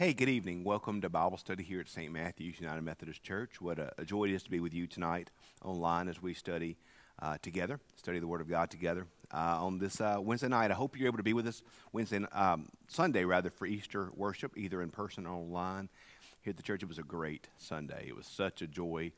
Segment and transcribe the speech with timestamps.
[0.00, 0.64] Hey, good evening.
[0.64, 2.10] Welcome to Bible study here at St.
[2.10, 3.60] Matthew's United Methodist Church.
[3.60, 5.28] What a, joy it is to be with you tonight
[5.62, 6.78] online as we study
[7.20, 10.70] uh, together, study the Word of God together uh, on this uh, Wednesday night.
[10.70, 14.56] I hope you're able to be with us Wednesday, um, Sunday rather, for Easter worship,
[14.56, 15.90] either in person or online.
[16.40, 18.06] Here at the church, it was a great Sunday.
[18.08, 19.12] It was such a joy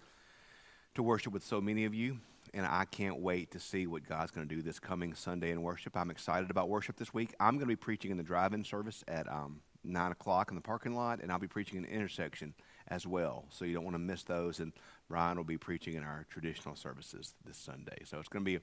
[0.96, 2.18] to worship with so many of you,
[2.52, 5.62] and I can't wait to see what God's going to do this coming Sunday in
[5.62, 5.96] worship.
[5.96, 7.36] I'm excited about worship this week.
[7.38, 10.62] I'm going to be preaching in the drive-in service at um, 9 o'clock in the
[10.62, 12.54] parking lot, and I'll be preaching in the intersection
[12.88, 13.45] as well.
[13.50, 14.60] So you don't want to miss those.
[14.60, 14.73] And
[15.09, 18.02] Brian will be preaching in our traditional services this Sunday.
[18.04, 18.60] So it's going to be a,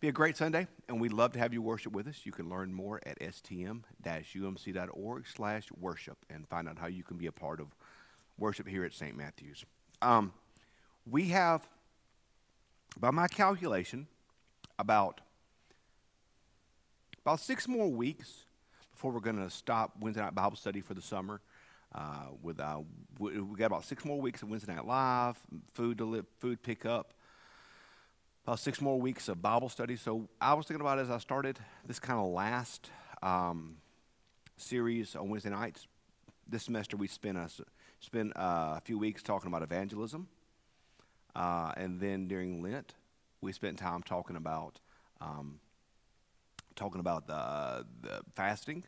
[0.00, 2.20] be a great Sunday, and we'd love to have you worship with us.
[2.24, 3.84] You can learn more at stm-umc.org
[5.26, 7.68] slash worship and find out how you can be a part of
[8.38, 9.16] worship here at St.
[9.16, 9.64] Matthew's.
[10.02, 10.32] Um,
[11.08, 11.66] we have,
[12.98, 14.06] by my calculation,
[14.78, 15.20] about
[17.26, 18.45] about six more weeks
[18.96, 21.42] before we're going to stop Wednesday night Bible study for the summer.
[21.94, 22.80] Uh, with uh,
[23.18, 25.36] we, we got about six more weeks of Wednesday Night Live,
[25.74, 27.12] food to deli- food pickup,
[28.46, 29.96] about six more weeks of Bible study.
[29.96, 32.88] So I was thinking about as I started this kind of last
[33.22, 33.76] um,
[34.56, 35.86] series on Wednesday nights.
[36.48, 37.50] This semester we spent a
[38.00, 40.26] spent uh, a few weeks talking about evangelism,
[41.34, 42.94] uh, and then during Lent
[43.42, 44.80] we spent time talking about
[45.20, 45.60] um,
[46.76, 48.84] talking about the, the fasting.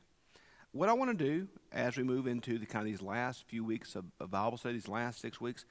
[0.72, 3.64] What I want to do as we move into the kind of these last few
[3.64, 5.64] weeks of, of Bible studies, last six weeks,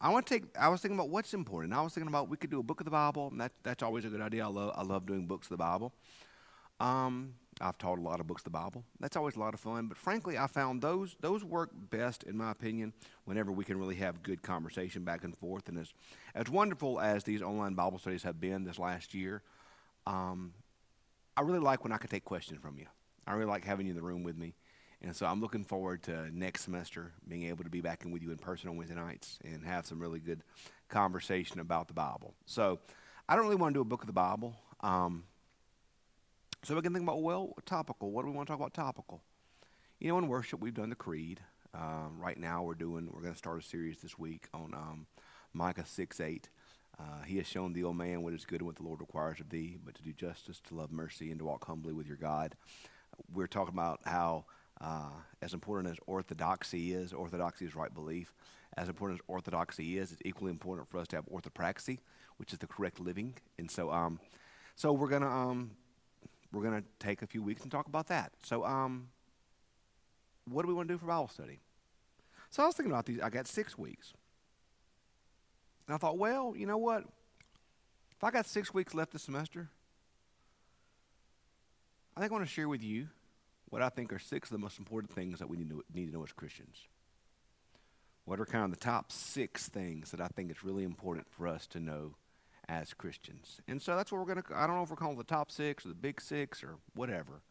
[0.00, 0.44] I want to take.
[0.58, 1.72] I was thinking about what's important.
[1.72, 3.82] I was thinking about we could do a book of the Bible, and that, that's
[3.82, 4.44] always a good idea.
[4.44, 5.92] I love I love doing books of the Bible.
[6.78, 8.84] Um, I've taught a lot of books of the Bible.
[9.00, 9.86] That's always a lot of fun.
[9.86, 12.92] But frankly, I found those those work best, in my opinion,
[13.24, 15.68] whenever we can really have good conversation back and forth.
[15.68, 15.94] And as
[16.34, 19.42] as wonderful as these online Bible studies have been this last year,
[20.06, 20.52] um,
[21.36, 22.86] I really like when I can take questions from you.
[23.26, 24.54] I really like having you in the room with me.
[25.02, 28.22] And so I'm looking forward to next semester being able to be back in with
[28.22, 30.42] you in person on Wednesday nights and have some really good
[30.88, 32.34] conversation about the Bible.
[32.46, 32.78] So
[33.28, 34.56] I don't really want to do a book of the Bible.
[34.80, 35.24] Um,
[36.64, 38.10] so we can think about, well, topical.
[38.10, 39.22] What do we want to talk about topical?
[40.00, 41.40] You know, in worship, we've done the creed.
[41.74, 45.06] Uh, right now, we're doing, we're going to start a series this week on um,
[45.52, 46.48] Micah 6 8.
[46.98, 49.40] Uh, he has shown the old man what is good and what the Lord requires
[49.40, 52.16] of thee, but to do justice, to love mercy, and to walk humbly with your
[52.16, 52.54] God.
[53.32, 54.44] We're talking about how,
[54.80, 55.10] uh,
[55.42, 58.32] as important as orthodoxy is, orthodoxy is right belief,
[58.76, 61.98] as important as orthodoxy is, it's equally important for us to have orthopraxy,
[62.38, 63.34] which is the correct living.
[63.58, 64.20] And so, um,
[64.74, 65.70] so we're gonna um,
[66.52, 68.32] we're gonna take a few weeks and talk about that.
[68.42, 69.08] So, um,
[70.48, 71.58] what do we want to do for Bible study?
[72.50, 73.20] So I was thinking about these.
[73.20, 74.12] I got six weeks.
[75.86, 77.04] And I thought, well, you know what?
[78.16, 79.68] If I got six weeks left this semester,
[82.16, 83.08] I think I want to share with you
[83.68, 86.06] what I think are six of the most important things that we need to, need
[86.06, 86.78] to know as Christians.
[88.24, 91.46] What are kind of the top six things that I think it's really important for
[91.46, 92.14] us to know
[92.68, 93.60] as Christians?
[93.68, 95.52] And so that's what we're going to, I don't know if we're calling the top
[95.52, 97.42] six or the big six or whatever.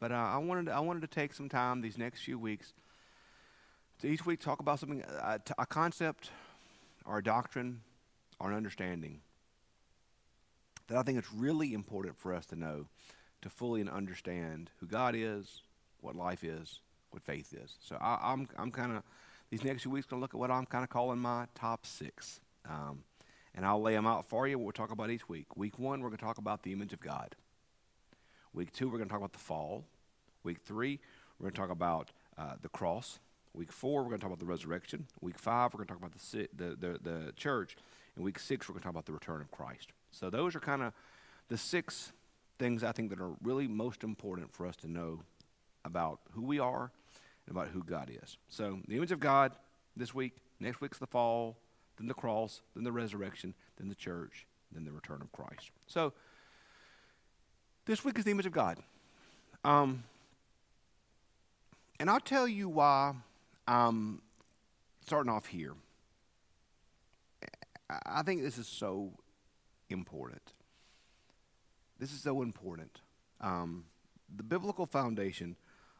[0.00, 2.72] But uh, I, wanted to, I wanted to take some time these next few weeks
[4.00, 6.30] to each week talk about something, uh, a concept
[7.08, 7.80] our doctrine,
[8.40, 9.20] our understanding,
[10.86, 12.86] that I think it's really important for us to know
[13.42, 15.62] to fully and understand who God is,
[16.00, 16.80] what life is,
[17.10, 17.76] what faith is.
[17.80, 19.02] So I, am I'm, I'm kind of,
[19.50, 21.86] these next few weeks, going to look at what I'm kind of calling my top
[21.86, 22.40] six.
[22.68, 23.04] Um,
[23.54, 24.58] and I'll lay them out for you.
[24.58, 25.56] We'll talk about each week.
[25.56, 27.34] Week one, we're going to talk about the image of God.
[28.52, 29.84] Week two, we're going to talk about the fall.
[30.42, 31.00] Week three,
[31.38, 33.18] we're going to talk about uh, the cross.
[33.54, 35.06] Week four, we're going to talk about the resurrection.
[35.20, 37.76] Week five, we're going to talk about the, the, the, the church.
[38.14, 39.88] And week six, we're going to talk about the return of Christ.
[40.10, 40.92] So those are kind of
[41.48, 42.12] the six
[42.58, 45.20] things I think that are really most important for us to know
[45.84, 46.90] about who we are
[47.46, 48.36] and about who God is.
[48.48, 49.52] So the image of God
[49.96, 51.56] this week, next week's the fall,
[51.96, 55.70] then the cross, then the resurrection, then the church, then the return of Christ.
[55.86, 56.12] So
[57.86, 58.78] this week is the image of God.
[59.64, 60.04] Um,
[61.98, 63.14] and I'll tell you why
[63.68, 64.22] um,
[65.06, 65.74] starting off here,
[68.06, 69.12] I think this is so
[69.90, 70.54] important.
[71.98, 73.00] This is so important.
[73.40, 73.84] Um,
[74.34, 75.56] the biblical foundation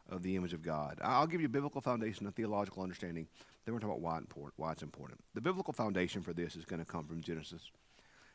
[0.08, 0.98] of the image of God.
[1.02, 3.26] I'll give you a biblical foundation, a theological understanding.
[3.64, 5.20] Then we're talking about why, why it's important.
[5.34, 7.70] The biblical foundation for this is going to come from Genesis.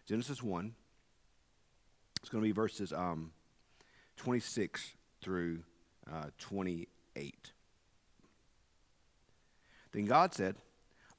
[0.07, 0.75] Genesis 1.
[2.21, 3.31] It's going to be verses um,
[4.17, 5.63] 26 through
[6.11, 7.52] uh, 28.
[9.93, 10.55] Then God said,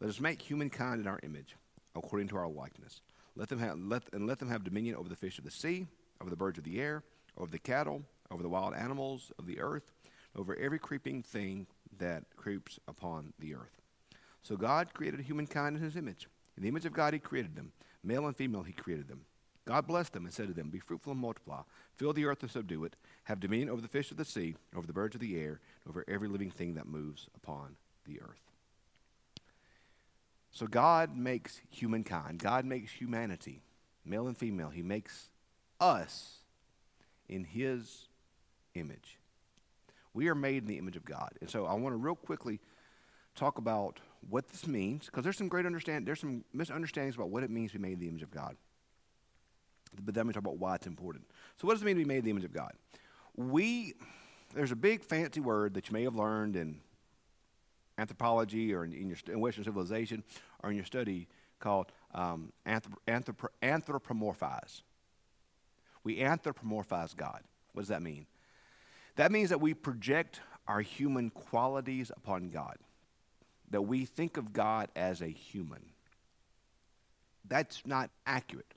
[0.01, 1.57] Let us make humankind in our image,
[1.95, 3.01] according to our likeness.
[3.37, 5.87] Let them have, let, and let them have dominion over the fish of the sea,
[6.21, 7.03] over the birds of the air,
[7.39, 9.93] over the cattle, over the wild animals of the earth,
[10.37, 11.67] over every creeping thing
[11.99, 13.81] that creeps upon the earth.
[14.43, 16.29] So God created humankind in his image.
[16.57, 17.73] In the image of God, he created them.
[18.03, 19.23] Male and female, he created them.
[19.67, 21.63] God blessed them and said to them, Be fruitful and multiply,
[21.97, 24.87] fill the earth and subdue it, have dominion over the fish of the sea, over
[24.87, 27.77] the birds of the air, over every living thing that moves upon
[28.07, 28.54] the earth.
[30.55, 33.61] So God makes humankind, God makes humanity,
[34.05, 34.71] male and female.
[34.71, 35.29] He makes
[35.81, 36.39] us
[37.29, 38.07] in his
[38.75, 39.19] image.
[40.15, 41.33] We are made in the image of God.
[41.41, 42.61] And so I want to real quickly
[43.35, 43.99] talk about
[44.31, 47.73] what this means, because there's some great understand there's some misunderstandings about what it means
[47.73, 48.57] to be made in the image of God.
[50.05, 51.25] But then we talk about why it's important.
[51.57, 52.73] So what does it mean to be made in the image of God?
[53.37, 53.95] We
[54.55, 56.81] there's a big fancy word that you may have learned in
[57.99, 60.23] anthropology or in, in your in Western civilization
[60.63, 61.29] or in your study
[61.61, 64.83] called um, anthrop- anthrop- anthropomorphize.
[66.03, 67.43] We anthropomorphize God.
[67.73, 68.27] What does that mean?
[69.17, 72.77] That means that we project our human qualities upon God,
[73.71, 75.87] that we think of God as a human.
[77.47, 78.75] That's not accurate.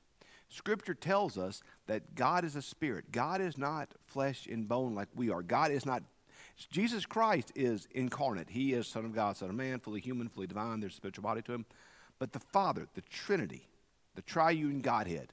[0.49, 3.11] Scripture tells us that God is a spirit.
[3.11, 5.41] God is not flesh and bone like we are.
[5.41, 6.03] God is not.
[6.65, 8.49] Jesus Christ is incarnate.
[8.49, 10.79] He is Son of God, Son of Man, fully human, fully divine.
[10.79, 11.65] There's a spiritual body to him.
[12.17, 13.67] But the Father, the Trinity,
[14.15, 15.31] the triune Godhead,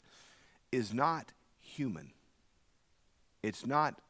[0.70, 2.12] is not human.
[3.42, 4.00] It's not.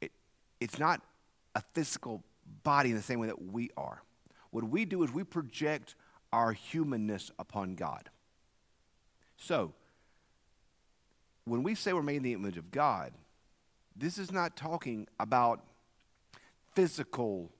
[0.00, 0.12] It,
[0.60, 1.02] it's not
[1.54, 2.22] a physical
[2.62, 4.02] body in the same way that we are.
[4.50, 5.94] What we do is we project
[6.32, 8.08] our humanness upon God.
[9.36, 9.72] So,
[11.44, 13.12] when we say we're made in the image of God,
[13.98, 15.60] this is not talking about
[16.74, 17.50] physical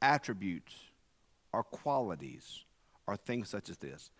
[0.00, 0.74] attributes
[1.52, 2.64] or qualities
[3.06, 4.10] or things such as this.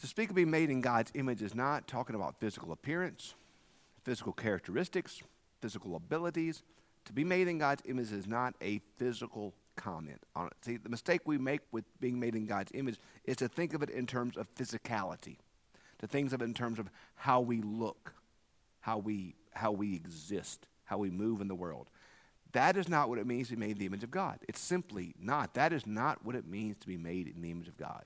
[0.00, 3.34] To speak of being made in God's image is not talking about physical appearance,
[4.04, 5.22] physical characteristics,
[5.60, 6.62] physical abilities.
[7.06, 10.52] To be made in God's image is not a physical comment on it.
[10.62, 13.82] See, the mistake we make with being made in God's image is to think of
[13.82, 15.36] it in terms of physicality
[15.98, 18.14] to think of it in terms of how we look,
[18.80, 21.88] how we, how we exist, how we move in the world.
[22.52, 24.38] That is not what it means to be made in the image of God.
[24.48, 25.54] It's simply not.
[25.54, 28.04] That is not what it means to be made in the image of God.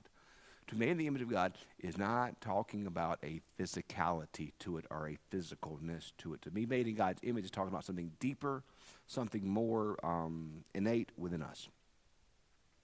[0.67, 4.77] To be made in the image of God is not talking about a physicality to
[4.77, 6.41] it or a physicalness to it.
[6.43, 8.63] To be made in God's image is talking about something deeper,
[9.07, 11.69] something more um, innate within us.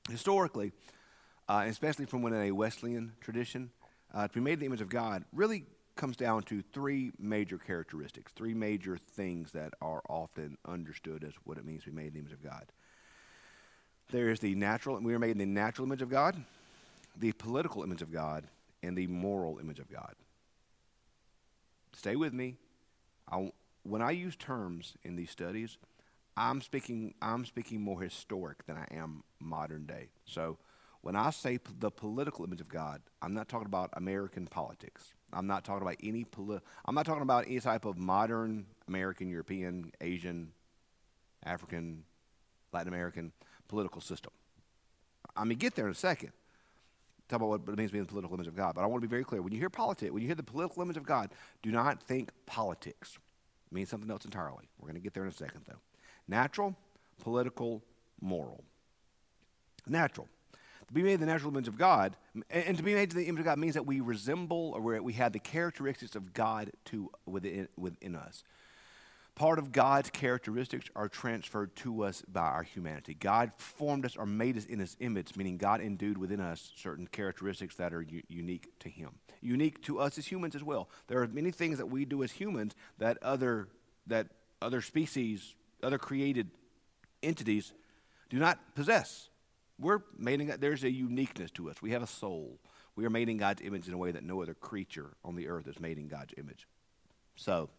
[0.09, 0.71] Historically,
[1.49, 3.71] uh, especially from within a Wesleyan tradition,
[4.13, 5.65] uh, to be made in the image of God really
[5.97, 11.57] comes down to three major characteristics, three major things that are often understood as what
[11.57, 12.65] it means to be made in the image of God.
[14.11, 16.41] There is the natural, we are made in the natural image of God,
[17.17, 18.45] the political image of God,
[18.83, 20.13] and the moral image of God.
[21.93, 22.55] Stay with me.
[23.29, 23.51] I,
[23.83, 25.77] when I use terms in these studies,
[26.37, 30.09] I'm speaking, I'm speaking more historic than I am modern day.
[30.25, 30.57] So
[31.01, 35.13] when I say the political image of God, I'm not talking about American politics.
[35.33, 39.29] I'm not talking about any poli- I'm not talking about any type of modern American,
[39.29, 40.51] European, Asian,
[41.43, 42.03] African,
[42.71, 43.31] Latin American
[43.67, 44.31] political system.
[45.35, 46.31] I mean, get there in a second.
[47.27, 48.75] Talk about what it means to be in the political image of God.
[48.75, 49.41] But I want to be very clear.
[49.41, 51.29] When you hear politics, when you hear the political image of God,
[51.61, 53.17] do not think politics.
[53.69, 54.69] It means something else entirely.
[54.79, 55.79] We're going to get there in a second, though.
[56.29, 56.73] Natural,
[57.21, 57.83] political,
[58.21, 58.63] moral.
[59.85, 60.27] Natural.
[60.87, 62.15] To be made the natural image of God,
[62.49, 65.13] and to be made in the image of God means that we resemble or we
[65.13, 68.43] have the characteristics of God to within, within us.
[69.35, 73.13] Part of God's characteristics are transferred to us by our humanity.
[73.13, 77.05] God formed us or made us in his image, meaning God endued within us certain
[77.05, 79.11] characteristics that are u- unique to him.
[79.41, 80.89] Unique to us as humans as well.
[81.05, 83.67] There are many things that we do as humans that other,
[84.07, 84.27] that
[84.59, 85.53] other species,
[85.83, 86.49] other created
[87.21, 87.73] entities
[88.31, 89.29] do not possess.
[89.79, 90.61] We're made in God.
[90.61, 91.81] There's a uniqueness to us.
[91.81, 92.59] We have a soul.
[92.95, 95.47] We are made in God's image in a way that no other creature on the
[95.47, 96.67] earth is made in God's image.
[97.35, 97.69] So,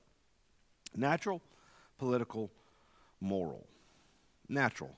[0.94, 1.42] natural,
[1.98, 2.50] political,
[3.20, 3.66] moral.
[4.48, 4.96] Natural.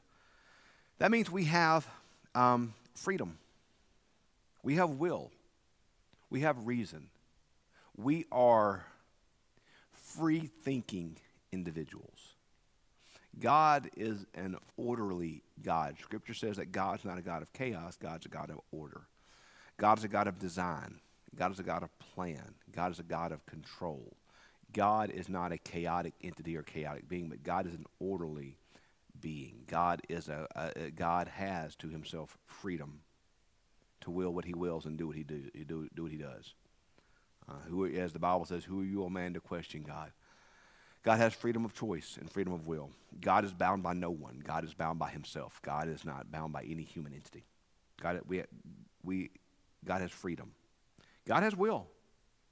[0.99, 1.88] That means we have
[2.35, 3.38] um, freedom.
[4.62, 5.30] We have will.
[6.28, 7.09] We have reason.
[7.97, 8.85] We are
[9.92, 11.16] free thinking
[11.50, 12.35] individuals.
[13.38, 15.96] God is an orderly God.
[16.02, 19.02] Scripture says that God's not a God of chaos, God's a God of order.
[19.76, 21.00] God is a God of design.
[21.34, 22.54] God is a God of plan.
[22.72, 24.16] God is a God of control.
[24.72, 28.56] God is not a chaotic entity or chaotic being, but God is an orderly
[29.20, 29.62] being.
[29.66, 33.00] God is a, a God has to himself freedom
[34.02, 36.54] to will what he wills and do what he do, do, do what he does.
[37.49, 40.12] Uh, who, as the Bible says, who are you, a man, to question God?
[41.02, 42.90] God has freedom of choice and freedom of will.
[43.21, 44.42] God is bound by no one.
[44.45, 45.61] God is bound by himself.
[45.62, 47.45] God is not bound by any human entity.
[48.00, 48.42] God, we,
[49.02, 49.30] we,
[49.85, 50.52] God has freedom.
[51.26, 51.87] God has will.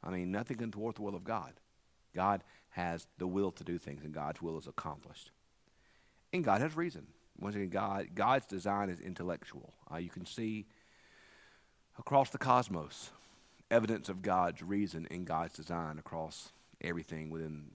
[0.02, 1.52] I mean, nothing can thwart the will of God.
[2.14, 5.30] God has the will to do things, and God's will is accomplished.
[6.32, 7.06] And God has reason.
[7.40, 9.74] Once again, God, God's design is intellectual.
[9.92, 10.66] Uh, you can see
[11.98, 13.10] across the cosmos
[13.70, 17.70] evidence of God's reason in God's design across everything within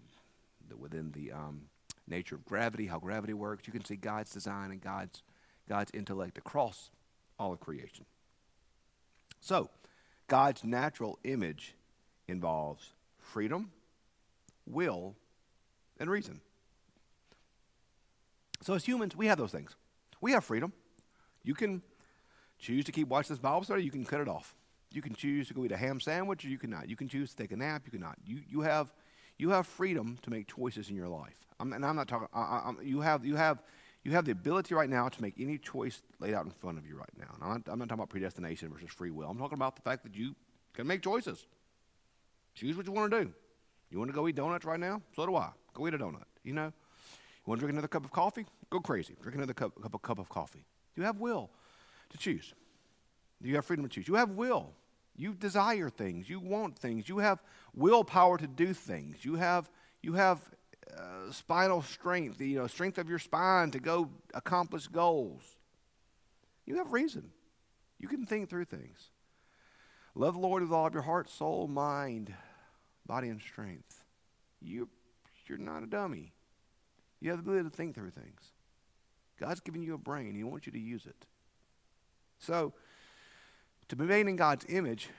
[0.78, 1.64] within the um,
[2.08, 3.68] nature of gravity, how gravity works.
[3.68, 5.24] You can see God's design and God's
[5.68, 6.92] God's intellect across
[7.40, 8.06] all of creation.
[9.40, 9.70] So,
[10.28, 11.76] God's natural image
[12.28, 13.72] involves freedom,
[14.66, 15.16] will,
[16.00, 16.42] and reason.
[18.62, 19.76] So, as humans, we have those things.
[20.22, 20.74] We have freedom.
[21.44, 21.82] You can
[22.60, 24.56] choose to keep watching this Bible study, you can cut it off.
[24.92, 26.88] You can choose to go eat a ham sandwich, or you cannot.
[26.88, 28.18] You can choose to take a nap, you cannot.
[28.26, 28.94] You, you, have,
[29.44, 31.36] you have freedom to make choices in your life.
[31.60, 33.62] I'm, and I'm not talking, I, you, have, you, have,
[34.06, 36.88] you have the ability right now to make any choice laid out in front of
[36.88, 37.36] you right now.
[37.42, 39.30] I'm not, I'm not talking about predestination versus free will.
[39.30, 40.34] I'm talking about the fact that you
[40.74, 41.46] can make choices.
[42.56, 43.34] Choose what you want to do.
[43.92, 45.02] You want to go eat donuts right now?
[45.14, 45.50] So do I.
[45.74, 46.24] Go eat a donut.
[46.46, 46.68] You know?
[46.68, 48.46] You want to drink another cup of coffee?
[48.70, 49.14] Go crazy.
[49.22, 50.64] Drink another cup, cup, cup of coffee.
[50.96, 51.50] You have will
[52.12, 52.54] to choose.
[53.42, 54.08] You have freedom to choose.
[54.08, 54.72] You have will.
[55.16, 56.30] You desire things.
[56.30, 57.08] You want things.
[57.08, 57.42] You have
[57.74, 59.24] willpower to do things.
[59.24, 59.70] You have,
[60.02, 60.40] you have
[60.98, 65.44] uh, spinal strength, you know, strength of your spine to go accomplish goals.
[66.66, 67.30] You have reason.
[68.00, 69.10] You can think through things.
[70.16, 72.34] Love the Lord with all of your heart, soul, mind,
[73.06, 74.04] body, and strength.
[74.62, 74.90] You,
[75.48, 76.34] you're not a dummy.
[77.20, 78.42] You have the ability to think through things.
[79.40, 80.36] God's given you a brain.
[80.36, 81.26] He wants you to use it.
[82.40, 82.74] So,
[83.90, 85.10] to be made in God's image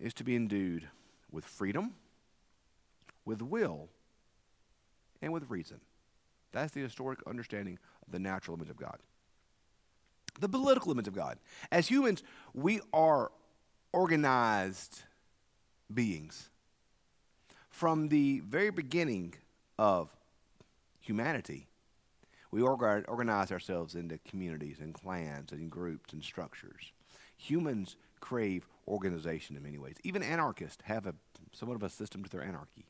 [0.00, 0.88] is to be endued
[1.30, 1.94] with freedom,
[3.24, 3.88] with will,
[5.20, 5.80] and with reason.
[6.52, 8.98] That's the historic understanding of the natural image of God.
[10.40, 11.38] The political image of God.
[11.70, 12.22] As humans,
[12.54, 13.30] we are
[13.92, 15.02] organized
[15.92, 16.48] beings.
[17.70, 19.34] From the very beginning
[19.78, 20.10] of
[21.00, 21.68] humanity,
[22.50, 26.92] we organize ourselves into communities and clans and groups and structures.
[27.42, 29.96] Humans crave organization in many ways.
[30.04, 31.14] Even anarchists have a
[31.52, 32.86] somewhat of a system to their anarchy.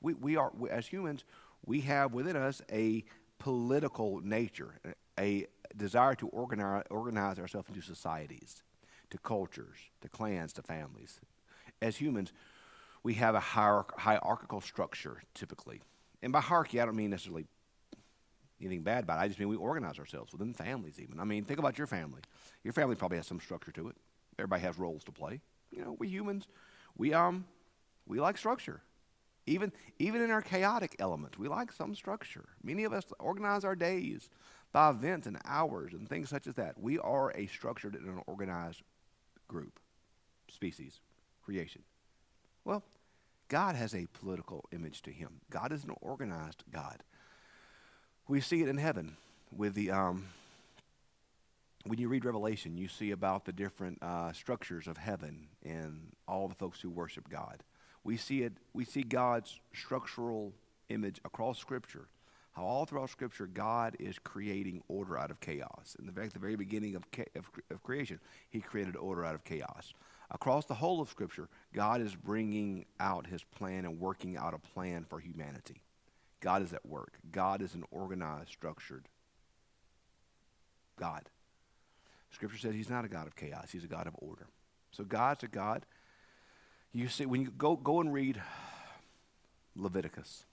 [0.00, 1.24] We, we are, we, as humans,
[1.64, 3.04] we have within us a
[3.38, 4.80] political nature,
[5.18, 5.46] a,
[5.76, 8.62] desire to organize, organize ourselves into societies
[9.10, 11.20] to cultures, to clans, to families.
[11.80, 12.32] As humans,
[13.02, 15.80] we have a hierarch- hierarchical structure typically.
[16.22, 17.46] And by hierarchy, I don't mean necessarily
[18.62, 19.22] anything bad about it.
[19.22, 21.20] I just mean we organize ourselves within families, even.
[21.20, 22.20] I mean, think about your family.
[22.64, 23.96] Your family probably has some structure to it.
[24.38, 25.40] Everybody has roles to play.
[25.70, 26.46] You know, we humans,
[26.96, 27.44] we um,
[28.06, 28.82] we like structure.
[29.46, 32.44] Even even in our chaotic elements, we like some structure.
[32.62, 34.28] Many of us organize our days
[34.72, 36.80] by events and hours and things such as that.
[36.80, 38.82] We are a structured and an organized
[39.48, 39.78] group,
[40.48, 41.00] species,
[41.44, 41.82] creation.
[42.64, 42.82] Well,
[43.48, 45.40] God has a political image to him.
[45.50, 47.02] God is an organized God.
[48.32, 49.18] We see it in heaven
[49.54, 49.90] with the.
[49.90, 50.28] Um,
[51.84, 56.48] when you read Revelation, you see about the different uh, structures of heaven and all
[56.48, 57.62] the folks who worship God.
[58.04, 58.54] We see it.
[58.72, 60.54] We see God's structural
[60.88, 62.08] image across Scripture
[62.52, 65.94] how all throughout Scripture God is creating order out of chaos.
[65.98, 67.02] In fact, the very beginning of,
[67.36, 69.92] of, of creation, He created order out of chaos.
[70.30, 74.58] Across the whole of Scripture, God is bringing out His plan and working out a
[74.58, 75.82] plan for humanity.
[76.42, 77.14] God is at work.
[77.30, 79.08] God is an organized, structured
[80.98, 81.30] God.
[82.30, 84.48] Scripture says He's not a God of chaos, He's a God of order.
[84.90, 85.86] So God's a God.
[86.92, 88.42] You see, when you go, go and read
[89.74, 90.44] Leviticus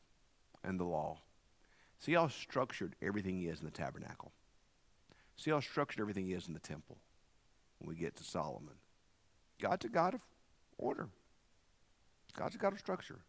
[0.64, 1.18] and the law,
[2.00, 4.32] See how structured everything is in the tabernacle.
[5.36, 6.98] See how structured everything is in the temple
[7.78, 8.76] when we get to Solomon.
[9.62, 10.22] God's a God of
[10.78, 11.10] order.
[12.38, 13.20] God's a God of structure.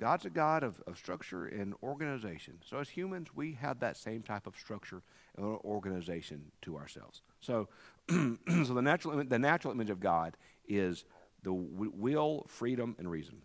[0.00, 2.58] God's a God of, of structure and organization.
[2.64, 5.02] So as humans, we have that same type of structure
[5.36, 7.22] and organization to ourselves.
[7.40, 7.68] So,
[8.08, 10.36] so the natural the natural image of God
[10.68, 11.04] is
[11.42, 13.42] the will, freedom, and reason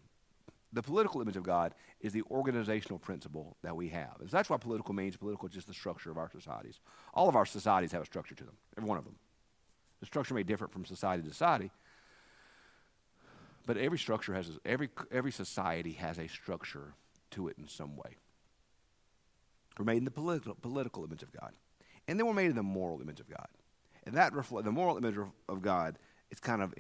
[0.74, 4.15] the political image of God is the organizational principle that we have.
[4.19, 5.15] And so that's why political means.
[5.15, 6.79] Political just the structure of our societies.
[7.13, 9.15] All of our societies have a structure to them, every one of them.
[10.00, 11.72] The structure may differ from society to society,
[13.65, 16.96] but every structure has, every, every society has a structure
[17.32, 18.17] to it in some way.
[19.77, 21.53] We're made in the political, political image of God.
[22.08, 23.48] And then we're made in the moral image of God.
[24.05, 25.15] And that reflect, the moral image
[25.50, 25.98] of God,
[26.29, 26.74] it's kind of,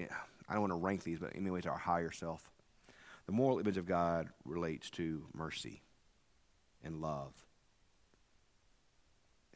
[0.49, 2.51] I don't want to rank these, but in many ways, our higher self.
[3.25, 5.81] The moral image of God relates to mercy.
[6.83, 7.33] and love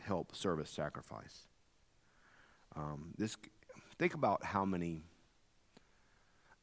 [0.07, 1.48] help service sacrifice.
[2.75, 3.36] Um, this
[4.00, 5.03] think about how many.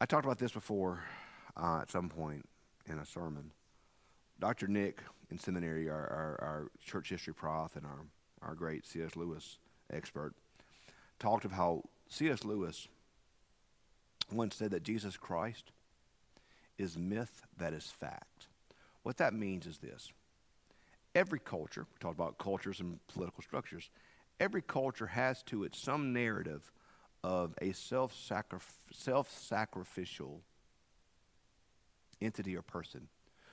[0.04, 1.02] I talked about this before
[1.56, 2.46] uh, at some point
[2.84, 3.52] in a sermon.
[4.38, 4.66] Dr.
[4.68, 8.00] Nick in seminary, our, our, our church history prof and our,
[8.42, 9.16] our great C.S.
[9.16, 9.56] Lewis
[9.90, 10.34] expert,
[11.18, 12.44] talked of how C.S.
[12.44, 12.87] Lewis
[14.30, 15.73] once said that Jesus Christ
[16.76, 18.49] is myth that is fact.
[19.04, 20.12] What that means is this
[21.14, 23.88] every culture, we talked about cultures and political structures,
[24.38, 26.70] every culture has to it some narrative
[27.25, 28.14] of a self
[29.33, 30.43] sacrificial
[32.21, 33.09] entity or person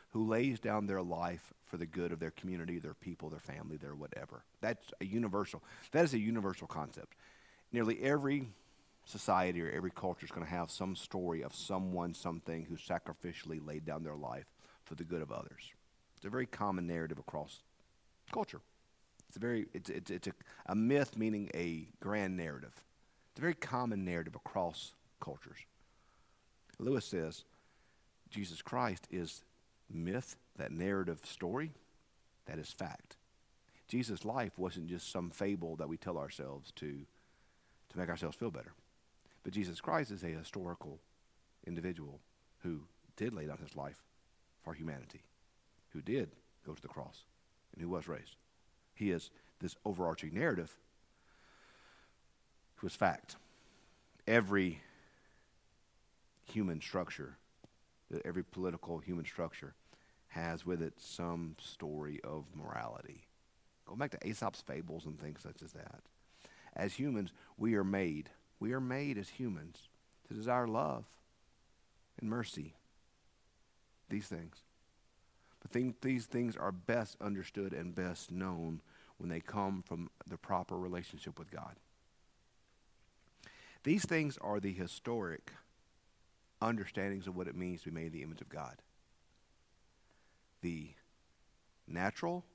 [0.09, 3.77] who lays down their life for the good of their community, their people, their family,
[3.77, 4.43] their whatever.
[4.59, 5.63] That's a universal.
[5.93, 7.15] That is a universal concept.
[7.71, 8.49] Nearly every
[9.05, 13.65] society or every culture is going to have some story of someone, something who sacrificially
[13.65, 14.47] laid down their life
[14.83, 15.71] for the good of others.
[16.17, 17.63] It's a very common narrative across
[18.33, 18.59] culture.
[19.29, 20.33] It's a very it's it's, it's a,
[20.65, 22.73] a myth meaning a grand narrative.
[23.41, 25.57] A very common narrative across cultures.
[26.77, 27.43] Lewis says
[28.29, 29.43] Jesus Christ is
[29.91, 31.71] myth, that narrative story,
[32.45, 33.17] that is fact.
[33.87, 36.99] Jesus' life wasn't just some fable that we tell ourselves to,
[37.89, 38.73] to make ourselves feel better.
[39.41, 40.99] But Jesus Christ is a historical
[41.65, 42.19] individual
[42.59, 42.81] who
[43.15, 44.03] did lay down his life
[44.63, 45.23] for humanity
[45.93, 46.29] who did
[46.63, 47.23] go to the cross
[47.73, 48.35] and who was raised.
[48.93, 50.77] He is this overarching narrative
[52.87, 53.35] is fact.
[54.27, 54.81] Every
[56.51, 57.37] human structure,
[58.25, 59.73] every political human structure,
[60.29, 63.27] has with it some story of morality.
[63.85, 66.01] Go back to Aesop's fables and things such as that.
[66.75, 68.29] As humans, we are made.
[68.59, 69.89] We are made as humans
[70.27, 71.05] to desire love
[72.19, 72.75] and mercy.
[74.09, 74.57] These things.
[75.61, 78.81] But these things are best understood and best known
[79.17, 81.75] when they come from the proper relationship with God.
[83.83, 85.51] These things are the historic
[86.61, 88.75] understandings of what it means to be made in the image of God.
[90.61, 90.89] The
[91.87, 92.45] natural,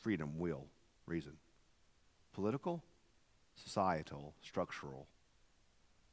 [0.00, 0.66] freedom, will,
[1.06, 1.32] reason.
[2.32, 2.82] Political,
[3.56, 5.06] societal, structural,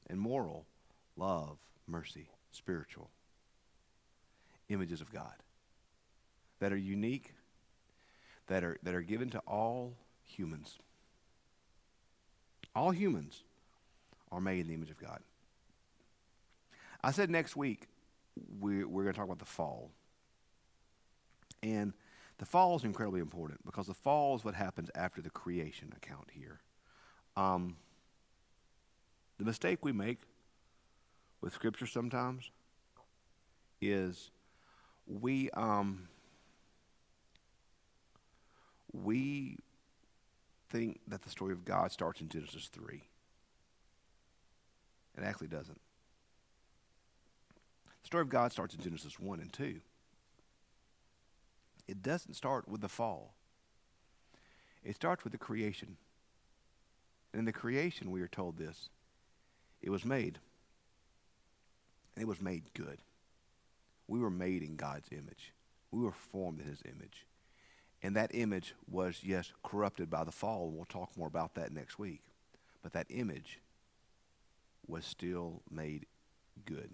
[0.09, 0.65] and moral,
[1.15, 3.09] love, mercy, spiritual
[4.69, 5.33] images of God
[6.59, 7.33] that are unique,
[8.47, 10.77] that are, that are given to all humans.
[12.75, 13.43] All humans
[14.31, 15.19] are made in the image of God.
[17.03, 17.87] I said next week
[18.59, 19.91] we, we're going to talk about the fall.
[21.63, 21.93] And
[22.37, 26.29] the fall is incredibly important because the fall is what happens after the creation account
[26.31, 26.61] here.
[27.35, 27.77] Um,
[29.37, 30.19] the mistake we make
[31.41, 32.51] with Scripture sometimes
[33.81, 34.31] is
[35.07, 36.07] we um,
[38.91, 39.57] we
[40.69, 43.01] think that the story of God starts in Genesis 3.
[45.17, 45.79] It actually doesn't.
[48.01, 49.81] The story of God starts in Genesis 1 and 2.
[51.87, 53.33] It doesn't start with the fall.
[54.83, 55.97] It starts with the creation.
[57.33, 58.89] And in the creation, we are told this
[59.81, 60.39] it was made,
[62.15, 62.99] and it was made good.
[64.07, 65.53] We were made in God's image.
[65.91, 67.25] We were formed in his image.
[68.01, 71.99] And that image was, yes, corrupted by the fall, we'll talk more about that next
[71.99, 72.21] week.
[72.81, 73.59] But that image
[74.87, 76.05] was still made
[76.65, 76.91] good.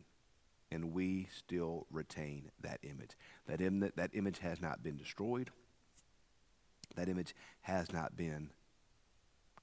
[0.71, 3.11] And we still retain that image.
[3.47, 5.51] That, Im- that image has not been destroyed.
[6.95, 8.49] That image has not been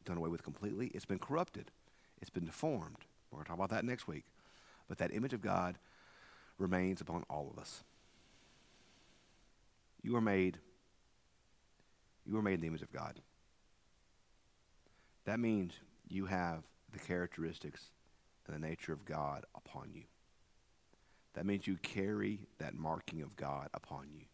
[0.05, 0.89] done away with completely.
[0.95, 1.71] It's been corrupted.
[2.21, 2.99] It's been deformed.
[3.31, 4.25] We're going to talk about that next week.
[4.89, 5.77] But that image of God
[6.59, 7.83] remains upon all of us.
[10.03, 10.59] You are made
[12.27, 13.21] you are made in the image of God.
[15.25, 15.73] That means
[16.09, 17.83] you have the characteristics
[18.47, 20.03] and the nature of God upon you.
[21.35, 24.25] That means you carry that marking of God upon you.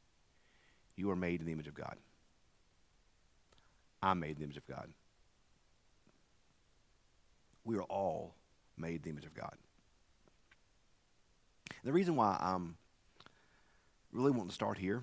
[0.97, 1.97] You are made in the image of God.
[4.03, 4.89] I'm made in the image of God.
[7.65, 8.35] We are all
[8.77, 9.55] made in the image of God.
[11.85, 12.77] The reason why I'm
[14.13, 15.03] really wanting to start here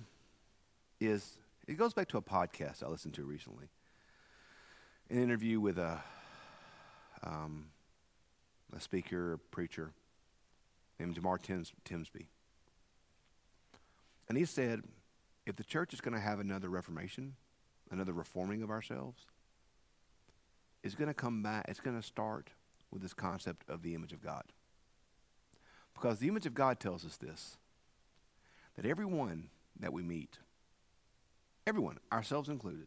[1.00, 3.66] is it goes back to a podcast I listened to recently.
[5.10, 6.00] An interview with a,
[7.22, 7.66] um,
[8.74, 9.92] a speaker, preacher
[10.98, 12.26] named Jemar Tims- Timsby.
[14.28, 14.82] And he said,
[15.44, 17.34] if the church is going to have another reformation,
[17.90, 19.26] another reforming of ourselves,
[20.82, 22.50] it's going to come back, it's going to start
[22.90, 24.44] with this concept of the image of God.
[25.94, 27.56] Because the image of God tells us this
[28.76, 29.48] that everyone
[29.80, 30.38] that we meet,
[31.66, 32.86] Everyone, ourselves included.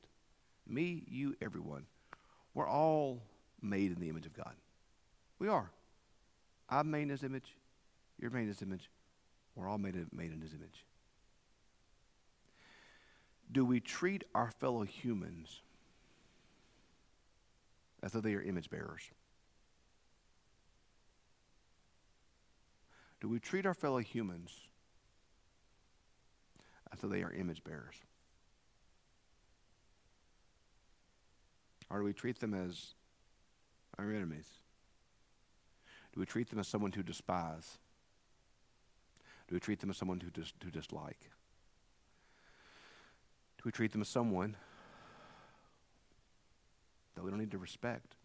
[0.68, 1.86] Me, you, everyone.
[2.54, 3.22] We're all
[3.62, 4.54] made in the image of God.
[5.38, 5.70] We are.
[6.70, 7.56] I'm made in his image.
[8.20, 8.90] You're made in his image.
[9.56, 10.86] We're all made, made in his image.
[13.52, 15.62] Do we treat our fellow humans
[18.02, 19.10] as though they are image bearers?
[23.20, 24.56] Do we treat our fellow humans
[26.94, 27.96] as though they are image bearers?
[31.90, 32.94] Or do we treat them as
[33.98, 34.48] our enemies?
[36.14, 37.78] Do we treat them as someone to despise?
[39.48, 41.20] Do we treat them as someone to, dis- to dislike?
[43.58, 44.56] Do we treat them as someone
[47.16, 48.16] that we don't need to respect?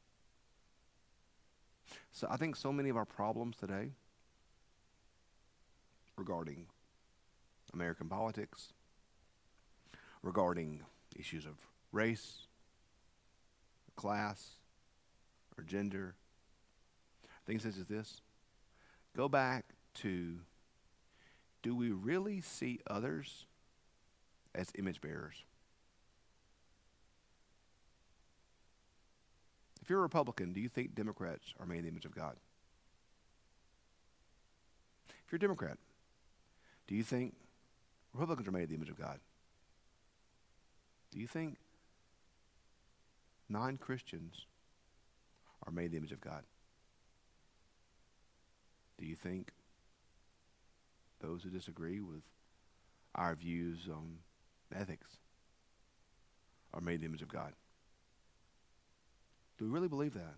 [2.13, 3.91] So I think so many of our problems today
[6.17, 6.67] regarding
[7.73, 8.73] American politics,
[10.23, 10.83] regarding
[11.17, 11.55] issues of
[11.91, 12.44] race,
[13.97, 14.57] class,
[15.57, 16.15] or gender,
[17.47, 18.21] things such as this,
[19.17, 20.39] go back to
[21.63, 23.47] do we really see others
[24.55, 25.45] as image bearers?
[29.81, 32.37] If you're a Republican, do you think Democrats are made in the image of God?
[35.09, 35.79] If you're a Democrat,
[36.87, 37.35] do you think
[38.13, 39.19] Republicans are made in the image of God?
[41.13, 41.57] Do you think
[43.49, 44.47] non Christians
[45.67, 46.45] are made the image of God?
[48.99, 49.53] Do you think
[51.21, 52.23] those who disagree with
[53.15, 54.19] our views on
[54.75, 55.17] ethics
[56.73, 57.53] are made the image of God?
[59.59, 60.35] Do we really believe that?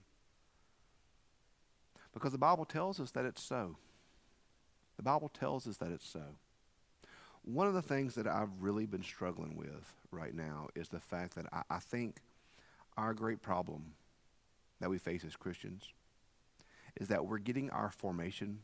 [2.12, 3.76] Because the Bible tells us that it's so.
[4.96, 6.22] The Bible tells us that it's so.
[7.44, 11.34] One of the things that I've really been struggling with right now is the fact
[11.36, 12.20] that I, I think
[12.96, 13.94] our great problem
[14.80, 15.92] that we face as Christians
[17.00, 18.60] is that we're getting our formation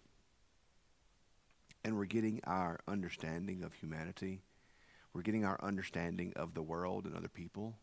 [1.85, 4.41] and we're getting our understanding of humanity.
[5.13, 7.75] We're getting our understanding of the world and other people.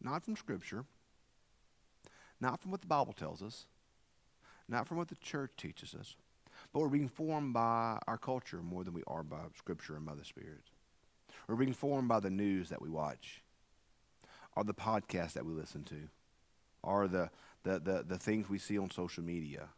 [0.00, 0.84] Not from Scripture,
[2.40, 3.66] not from what the Bible tells us,
[4.68, 6.16] not from what the church teaches us,
[6.72, 10.14] but we're being formed by our culture more than we are by Scripture and by
[10.14, 10.70] the Spirit.
[11.48, 13.42] We're being formed by the news that we watch,
[14.56, 16.08] or the podcasts that we listen to,
[16.82, 17.30] or the,
[17.62, 19.68] the, the, the things we see on social media,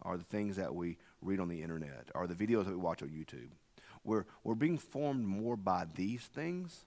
[0.00, 3.02] or the things that we read on the internet, or the videos that we watch
[3.02, 3.50] on YouTube.
[4.04, 6.84] We're, we're being formed more by these things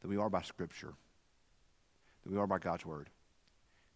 [0.00, 0.94] than we are by Scripture,
[2.22, 3.10] than we are by God's Word,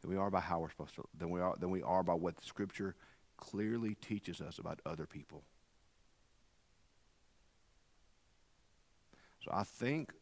[0.01, 2.15] than we are by how we're supposed to, than we are, than we are by
[2.15, 2.95] what the Scripture
[3.37, 5.43] clearly teaches us about other people.
[9.45, 10.13] So I think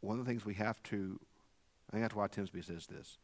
[0.00, 1.18] one of the things we have to,
[1.88, 3.18] I think that's why Timsby says this.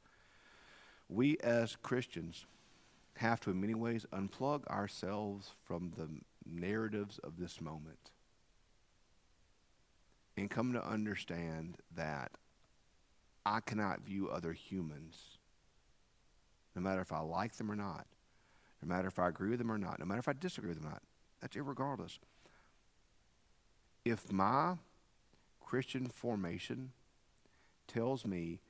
[1.09, 2.47] We as Christians
[3.17, 6.09] have to, in many ways, unplug ourselves from the
[6.47, 8.11] narratives of this moment
[10.37, 12.33] and come to understand that
[13.47, 15.39] I cannot view other humans,
[16.75, 18.07] no matter if I like them or not,
[18.83, 20.79] no matter if I agree with them or not, no matter if I disagree with
[20.79, 21.03] them or not.
[21.41, 22.19] That's irregardless.
[24.05, 24.75] If my
[25.75, 26.93] Christian formation
[27.89, 28.61] tells me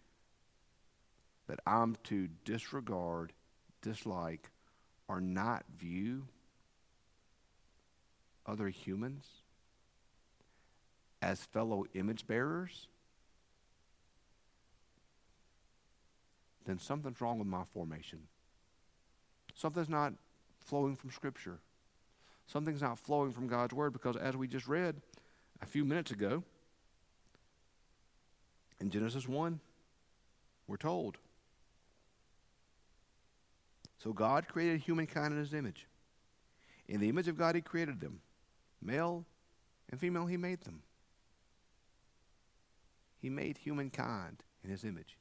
[1.47, 3.35] that I'm to disregard
[3.83, 4.49] dislike
[5.07, 6.29] or not view
[8.47, 9.27] other humans
[11.21, 12.89] as fellow image bearers,
[16.65, 18.21] then something's wrong with my formation.
[19.55, 20.15] Something's not
[20.59, 21.59] flowing from Scripture.
[22.47, 25.03] Something's not flowing from God's Word because, as we just read
[25.61, 26.43] a few minutes ago,
[28.81, 29.61] in Genesis 1,
[30.67, 31.19] we're told
[34.05, 35.87] so God created humankind in his image.
[36.89, 38.21] In the image of God, he created them.
[38.83, 39.25] Male
[39.91, 40.83] and female, he made them.
[43.19, 45.17] He made humankind in his image.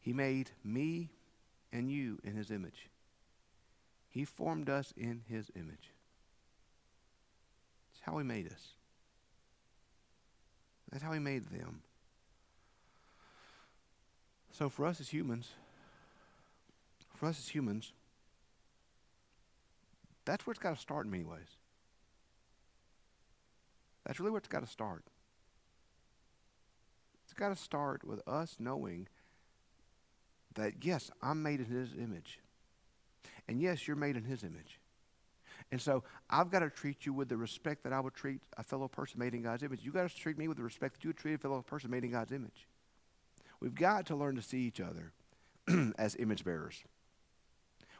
[0.00, 1.10] He made me
[1.72, 2.88] and you in his image.
[4.08, 5.92] He formed us in his image.
[7.92, 8.70] That's how he made us.
[10.90, 11.82] That's how he made them.
[14.58, 15.50] So for us as humans,
[17.14, 17.92] for us as humans,
[20.24, 21.46] that's where it's got to start in many ways.
[24.04, 25.04] That's really where it's got to start.
[27.24, 29.06] It's got to start with us knowing
[30.54, 32.40] that, yes, I'm made in His image.
[33.46, 34.80] And yes, you're made in His image.
[35.70, 38.64] And so I've got to treat you with the respect that I would treat a
[38.64, 39.80] fellow person made in God's image.
[39.84, 41.92] You've got to treat me with the respect that you would treat a fellow person
[41.92, 42.66] made in God's image.
[43.60, 45.12] We've got to learn to see each other
[45.98, 46.84] as image bearers.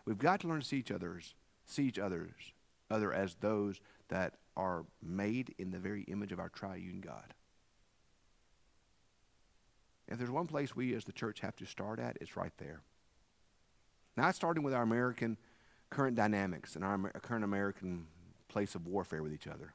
[0.04, 1.34] We've got to learn to see each other's,
[1.66, 2.52] see each other's,
[2.90, 7.34] other as those that are made in the very image of our triune God.
[10.08, 12.80] If there's one place we as the church have to start at, it's right there.
[14.16, 15.36] Not starting with our American
[15.90, 18.06] current dynamics and our current American
[18.48, 19.74] place of warfare with each other.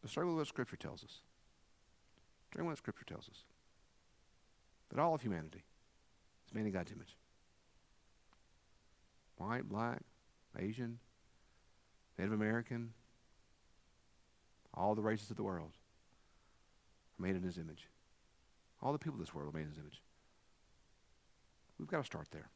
[0.00, 1.20] But starting with what Scripture tells us.
[2.50, 3.44] Starting with what Scripture tells us.
[4.90, 5.62] That all of humanity
[6.46, 7.16] is made in God's image.
[9.36, 10.02] White, black,
[10.58, 10.98] Asian,
[12.18, 12.92] Native American,
[14.74, 15.72] all the races of the world
[17.18, 17.88] are made in his image.
[18.82, 20.02] All the people of this world are made in his image.
[21.78, 22.50] We've got to start there.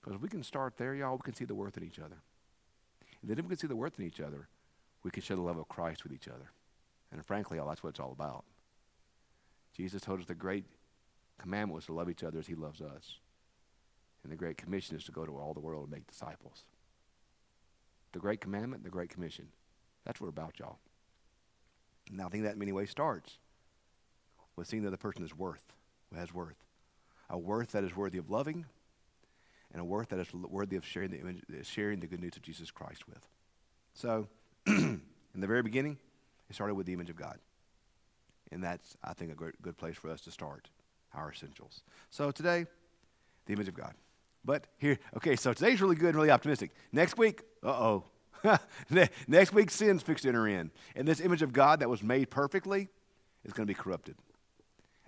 [0.00, 2.16] Because if we can start there, y'all, we can see the worth in each other.
[3.20, 4.48] And then if we can see the worth in each other,
[5.02, 6.52] we can share the love of Christ with each other.
[7.12, 8.44] And frankly, y'all, that's what it's all about.
[9.74, 10.64] Jesus told us the great
[11.38, 13.18] commandment was to love each other as he loves us.
[14.22, 16.64] And the great commission is to go to all the world and make disciples.
[18.12, 19.48] The great commandment, the great commission.
[20.04, 20.78] That's what we're about, y'all.
[22.10, 23.38] Now, I think that in many ways starts
[24.56, 25.64] with seeing the person is worth,
[26.14, 26.56] has worth.
[27.30, 28.66] A worth that is worthy of loving,
[29.72, 32.42] and a worth that is worthy of sharing the, image, sharing the good news of
[32.42, 33.26] Jesus Christ with.
[33.94, 34.26] So,
[34.66, 35.00] in
[35.34, 35.96] the very beginning,
[36.48, 37.38] it started with the image of God.
[38.52, 40.68] And that's, I think, a great, good place for us to start
[41.14, 41.82] our essentials.
[42.10, 42.66] So, today,
[43.46, 43.94] the image of God.
[44.44, 46.70] But here, okay, so today's really good and really optimistic.
[46.92, 48.04] Next week, uh oh.
[49.28, 50.70] Next week, sin's fixed to enter in.
[50.96, 52.88] And this image of God that was made perfectly
[53.44, 54.16] is going to be corrupted.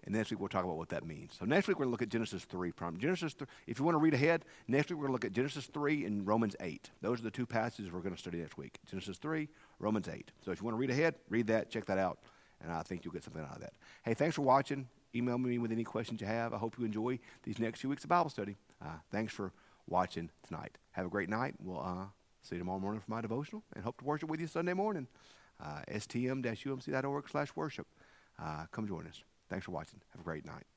[0.05, 1.37] And next week we'll talk about what that means.
[1.39, 2.73] So next week we're going to look at Genesis 3.
[2.99, 5.33] Genesis 3, if you want to read ahead, next week we're going to look at
[5.33, 6.91] Genesis 3 and Romans 8.
[7.03, 8.79] Those are the two passages we're going to study next week.
[8.91, 10.33] Genesis 3, Romans 8.
[10.45, 12.19] So if you want to read ahead, read that, check that out,
[12.63, 13.73] and I think you'll get something out of that.
[14.05, 14.89] Hey, thanks for watching.
[15.15, 16.55] Email me with any questions you have.
[16.55, 18.57] I hope you enjoy these next few weeks of Bible study.
[18.83, 19.53] Uh, thanks for
[19.89, 20.79] watching tonight.
[20.93, 21.55] Have a great night.
[21.63, 22.07] We'll uh,
[22.43, 25.07] see you tomorrow morning for my devotional and hope to worship with you Sunday morning.
[25.63, 27.87] Uh, stm-umc.org slash worship.
[28.43, 29.23] Uh, come join us.
[29.49, 30.01] Thanks for watching.
[30.13, 30.72] Have a great night.